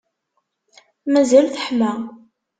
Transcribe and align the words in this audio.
Mazal 1.11 1.47
teḥma. 1.53 1.91